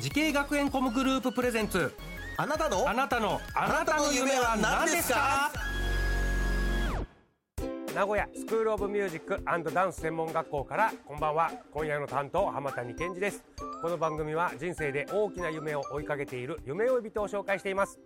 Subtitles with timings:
[0.00, 1.94] 滋慶学園 COMグループプレゼンツ。
[2.38, 2.88] あなたの？
[2.88, 5.52] あなたのあなたの夢は何ですか？
[7.94, 9.44] 名古屋スクールオブミュージック
[9.74, 11.50] ダンス専門学校からこんばんは。
[11.70, 13.44] 今夜の担当浜谷健二です。
[13.82, 17.98] この番組は人生で大きな夢を追いかけている夢追い人を紹介しています。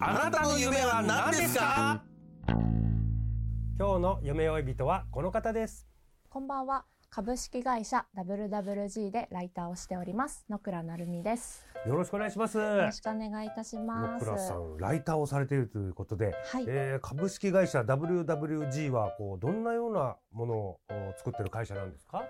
[0.00, 2.00] あなたの夢は何ですか？
[2.46, 5.88] 今日の夢追い人はこの方です。
[6.28, 10.44] こんばんは株式会社 WWG でライターをしております。
[10.50, 11.66] 野倉成美です。
[11.86, 12.58] よろしくお願いします。
[12.58, 14.26] よろしくお願いいたします。
[14.26, 20.80] 野倉さんライターをされているということで、はい、えー、株式会社 WWG はこうどんなようなものを
[21.16, 22.22] 作ってる会社なんですか？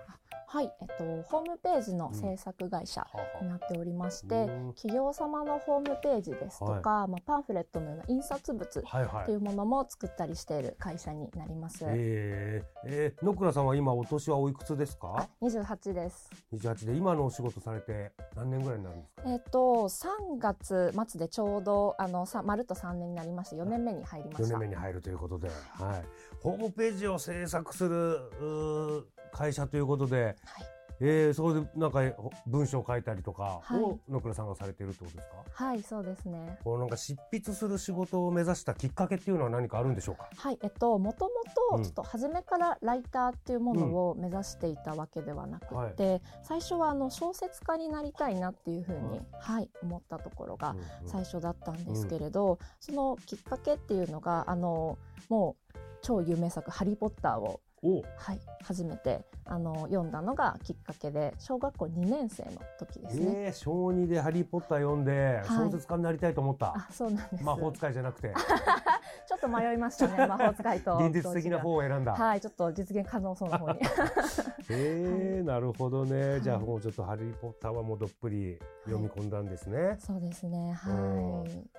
[0.51, 3.05] はい、えっと、ホームページの制作会社
[3.39, 8.83] になっておりまして、うん、企業様のホームページですとか、はい、まあ、パンフレットのような印刷物
[9.25, 11.83] というものも作ったりしている会社になります。
[11.83, 16.29] はいはい、えー、えー、野倉さんは今お年はおいくつですか？28です。
[16.53, 19.23] 28で今のお仕事されて何年ぐらいになるんですか？
[19.29, 20.07] えっと、3
[20.39, 24.43] 月末でちょうど、あの、さ、まると3年になりまして、4年目に入りました。
[24.43, 26.05] 4年目に入るということで、はい。
[26.41, 32.01] ホームページを制作する、会社ということで、はいえー、そこでなんか
[32.45, 35.35] 文章を書いたりとかを野倉さんがされているってことですか？
[35.65, 36.59] はいそうですね。
[36.63, 40.29] このなんか執筆する仕事を目指したきっかけっていうのは何かあるんでしょうか？
[40.35, 41.31] はいえっともとも
[41.77, 54.97] とちょっと初めからライターっていうものを目指していたわけではなくて、うんはい、最初はあの小説家になりたいなっていうふうに、はい思ったところが最初だったんですけれど、うんうん、そのきっかけっていうのがあの
[55.29, 63.33] もう超有名作「ハリー・ポッター」をはい、初めてあの読んだのがきっかけで小学校2年生の時ですね。
[63.45, 67.43] えー、小2で「ハリー・ポッター」読んで小説家になりたいと思った、はい、あそうなんです。
[67.43, 68.33] 魔法使いじゃなくて。
[69.27, 70.97] ちょっと迷いましたね 魔法使いと。
[70.97, 72.13] 現実的な方を選んだ。
[72.13, 73.79] はいちょっと実現可能そうな方に。
[74.69, 81.78] えー、なるほどね、はい、じゃあもうちょっと「ハリー・ポッター」はもうどっぷり読み込んだんですね、はい、そうですねはい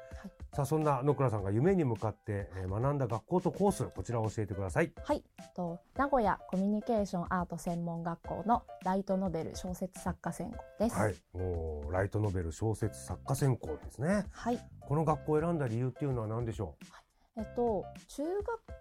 [0.52, 4.92] さあそんな野倉さんが夢に向かって学んだ学校とコースこちらを教えてください。
[5.04, 5.22] はい。
[5.54, 10.96] と名古屋コミュニケーションアート専門学校のライトノベル小説作家専攻です。
[10.96, 11.14] はい。
[11.34, 14.26] もうライトノベル小説作家専攻ですね。
[14.32, 14.58] はい。
[14.80, 17.09] この学校を選んだ理由っていうのは何でしょう、はい
[17.40, 18.22] えっと、中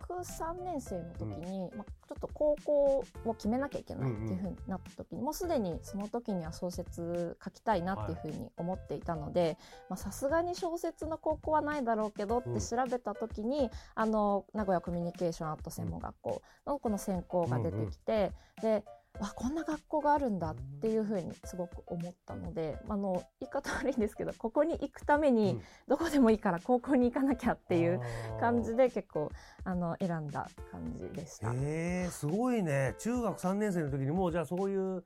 [0.10, 9.58] 学3年生の時に、うん、まちょっと高校を決めなきゃいけないっていうふうになった時に、うんうん、もうすでにその時には小説書きたいなっていうふうに思っていたので
[9.96, 18.86] さすがに小説の高校はないだろうけどって調べた時に、うん、あの名古屋コミュニケーションアート専門学校のこの専攻が出てきて、うんうん、で
[19.20, 28.00] あこんな学校があるんだっていうふうにすごく思ったのであの言い方悪いんですけどここに行くためにどこでもいいから高校に行かなきゃっていう
[28.40, 29.30] 感じで結構
[29.66, 31.52] あの選んだ感じでした。
[31.54, 35.04] えー、すごいね中学3年生の時にもうじゃあそういう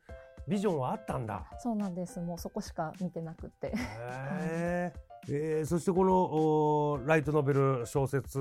[0.48, 1.46] ビジョンはあったんだ。
[1.60, 2.20] そうなんです。
[2.20, 3.68] もうそこしか見てなくて。
[3.68, 3.72] へ
[4.92, 5.13] え。
[5.30, 6.04] えー、そしてこ
[7.00, 8.40] のライトノベル小説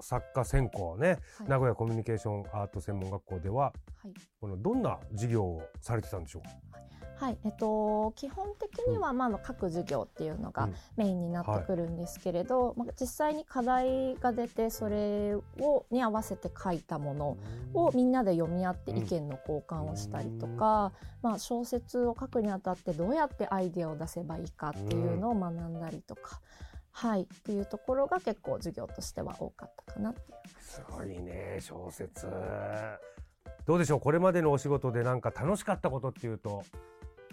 [0.00, 3.72] 作家専攻ね、はい、名古屋コミュニケーションアート専門学校では、は
[4.08, 6.42] い、このどんな授業をされてたんでしょう？
[6.42, 6.84] か、はい、
[7.44, 17.36] えっと、基本的には、まあ、の各授業っていうのがメインになってくるんですけれど、うんはい、まあ、実際に課題が出てそれをに合わせて書いたもの
[17.74, 26.40] をみんなで読み合って意見の交換をしたりとか、まあ、小説を書くにあたってどうやってアイデアを出せばいいかっていうのを学んだりとか。
[26.98, 30.62] はい、っていうところが結構授業としては多かったかなっていう。
[30.62, 32.26] すごいね小説。
[33.66, 34.00] どうでしょう？
[34.00, 36.62] これまでのお仕事でなんか楽しかったことっていうと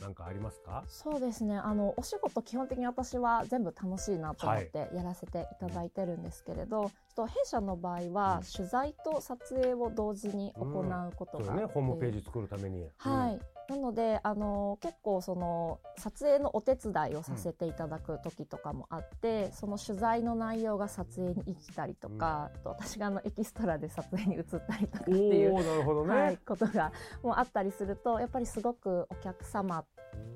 [0.04, 0.84] なんかありますか？
[0.88, 1.58] そうですね。
[1.58, 11.66] あのお仕事基本的に私は全部楽しいなと思ってやらせていただいてるんですけれど、はい、と弊社の場合は、取材と撮影を同時に行うことが、うん、ね。
[11.66, 13.40] ホームページ作るために、はい、
[13.70, 26.92] なのであの結構その撮影のお手伝いをさせていただく時とかもあって、うん、その取材の内容が撮影に生きたりとか、うん、と私があのエキストラで撮影に移ったりとかっていうなるほどね、はい、ことが
[27.24, 29.86] もうあったりするとやっぱりすごくお客様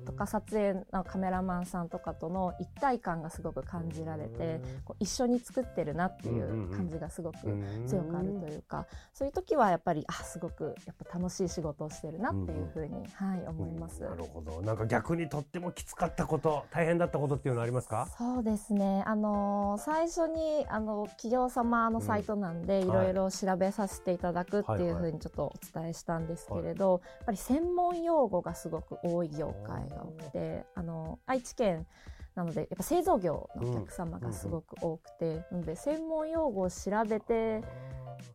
[0.08, 7.38] とか撮影のカメラマンさんとかとの一体感がすごく感じられてこう一緒に作ってるなっていう感じがすごく
[7.86, 14.00] 強くあるというかそういう時はやっぱりあすごくやっぱ楽しい仕事をしてるなっていうふうに、はい思います。
[14.00, 14.62] なるほど。
[14.62, 18.08] なんか逆にとってもきつかったこと大変だったことっていうのはありますか？
[18.18, 19.02] そうですね。
[19.06, 31.86] あの最初にあの企業様のサイトなんで、いろいろ調べさせていただくっていうふうにちょっとお伝えしたんですけれど、やっぱり専門用語がすごく多い業界が多くてあの愛知県
[32.34, 37.62] なのでやっぱ製造業のお客様がすごく多くて、なので専門用語を調べて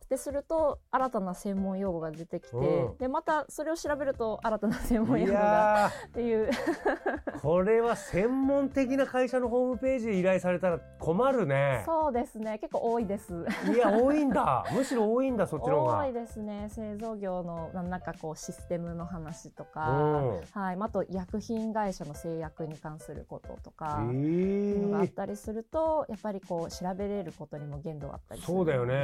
[0.08, 2.98] ですると新たな専門用語が出てきて、うん。
[2.98, 6.48] でまたそれを調べると新たな専門用語がっていう。
[6.48, 11.82] ー これは専門的な会社のホームページ依頼されたら困るね。
[11.84, 12.58] そうですね。
[12.58, 13.44] 結構多いです。
[13.74, 14.64] いや多いんだ。
[14.72, 15.98] むしろ多いんだそっちの方が。
[15.98, 16.68] 多いですね。
[16.70, 20.40] 製造業のなんかこうシステムの話とか、うん。
[20.52, 28.94] はい、まああと薬品会社の製薬に関することとか、えっていうのがあっーたりするとやっぱりこう調べれることにも限度があったりするそうだよね、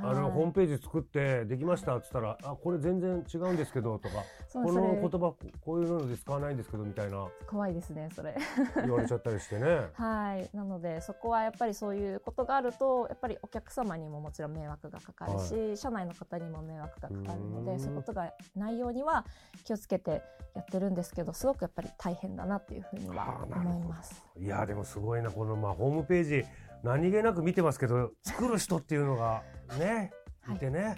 [0.00, 0.10] はい。
[0.10, 4.16] あのホームページ作ってできましたっつったらあこれ全然違うんですけどとか
[4.52, 7.28] この言葉こういうので使わないんですけどみたいな。
[7.46, 8.36] 怖いですねそれ。
[8.76, 9.88] 言われちゃったりしてね。
[9.94, 10.56] はい。
[10.56, 19.24] なのでそこはやっぱりそういうことがあるとやっぱりお客様にももちろん迷惑がかかるし、社内の方にも迷惑がかかるのでそういうことがないようには
[19.64, 20.22] 気をつけて
[20.54, 24.24] やってるんですけどすごくやっぱり大変だなっていうふうには思います。
[24.36, 26.44] いやでもすごいなこのまあホームページ
[26.82, 29.42] 何気なく見てますけど作る人っていうのが
[29.78, 30.12] ね
[30.48, 30.56] はい。
[30.56, 30.96] いてね、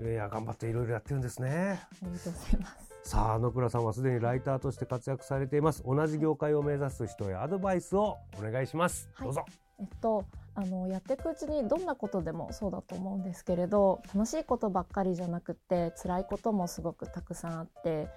[0.00, 0.04] い。
[0.04, 1.80] や頑張っていろいろやってるんですね。
[2.02, 2.90] ありがとうございます。
[3.02, 5.82] さあ野倉さんはすでにライターとして活躍されています。
[5.84, 9.26] 同じ業界を目指す人へアドバイスをお願いします、はい。
[9.26, 9.44] どうぞ。
[9.80, 10.24] えっと、
[10.54, 18.08] あのやっていくうちにどんなことでもそうだと思うんですけれど楽しいことばっかりじゃなくて辛いこともすごくたくさんあってやっ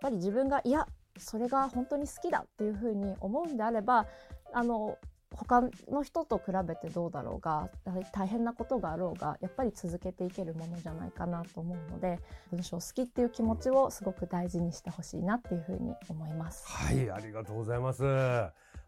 [0.00, 0.86] ぱり自分がいや
[1.18, 4.06] それが本当に好きだっていうふうに思うんであれば
[4.54, 4.96] あの
[5.36, 7.68] 他の人と比べてどうだろうが
[8.12, 12.18] 大変なことがあろうがやっぱり続けていけるものじゃないかなと思うので
[12.50, 16.66] 文章好きっていう気持ちをすごく大事にしてほしいなっていうふうに思います。
[16.68, 18.02] はいありがとうございます。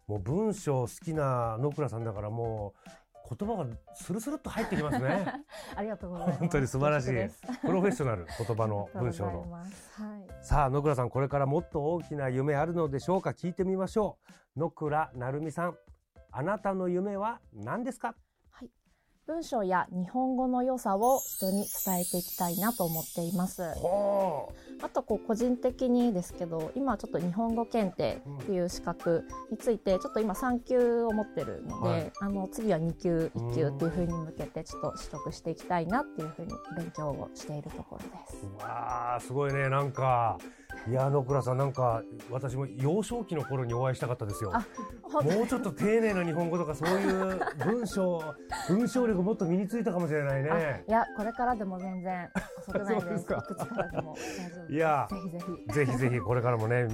[0.07, 2.89] もう文章好きな野倉さんだからもう
[3.37, 5.25] 言葉がスルスルっと入ってきますね。
[5.75, 6.39] ありがとうございます。
[6.39, 9.49] 本当に素晴らしいプロフェッショナル言葉の文章の。
[9.49, 9.65] はい。
[10.45, 13.29] さあ野倉さんこれからもっと大きな夢あるのでしょうか？
[13.29, 14.17] 聞いてみましょ
[14.57, 14.59] う。
[14.59, 15.77] 野倉成美さん
[16.35, 18.15] あなたの夢は何ですか？
[18.49, 18.69] はい。
[19.27, 23.71] 文章や日本語の良さを人に伝えていきたいなと思っています。
[23.75, 24.51] ほ
[24.81, 38.43] あとこう個人的にですけど、今ちょっと日本語検定っていう資格についてちょっと今3級を持ってるので、はいあの次は2級、1級っていう風に向けてちょっと取得していきたいなっていう風に勉強をしているところです。
[38.43, 40.39] うわあすごいねなんか
[40.87, 44.51] いや野倉さんなんか私も幼少期の頃にお会いしたかったですよ。
[44.51, 48.21] もうちょっと丁寧な日本語とかそういう文章
[48.67, 52.29] 文章力もっと身についたかもしれないあねいやこれからでも全然
[52.59, 53.07] 遅くないです。
[53.09, 53.43] ですか。
[54.69, 55.73] いやぜひぜひ。
[55.73, 56.89] ぜひぜひこれからもね、はい。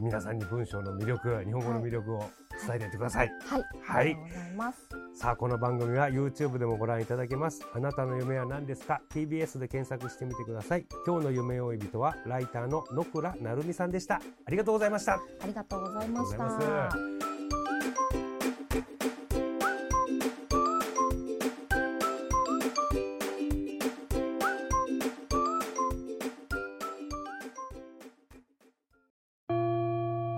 [0.00, 2.24] 皆さんに文章の魅力日本語の魅力を
[2.66, 3.62] 伝えていってください、はい。
[3.82, 4.04] はい。
[4.04, 4.88] ありがとうございます。
[5.14, 7.64] さあこの番組は YouTube でもご覧いただけます。
[7.72, 10.86] あなたの夢は何ですか？TBS で検索してみてください。
[11.06, 14.16] 今日の夢追い人はライターの野倉成美さんでした。
[14.16, 15.14] ありがとうございました。
[15.14, 17.23] ありがとうございました。